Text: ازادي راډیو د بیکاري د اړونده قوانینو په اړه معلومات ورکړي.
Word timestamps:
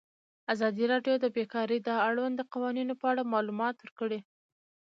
ازادي 0.53 0.85
راډیو 0.93 1.15
د 1.19 1.25
بیکاري 1.35 1.77
د 1.81 1.89
اړونده 2.07 2.43
قوانینو 2.53 2.93
په 3.01 3.05
اړه 3.11 3.31
معلومات 3.33 3.75
ورکړي. 3.79 4.19